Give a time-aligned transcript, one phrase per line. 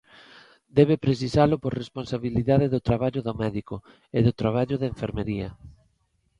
[0.77, 3.75] Debe precisalo por responsabilidade do traballo do médico
[4.17, 5.49] e do traballo de enfermería.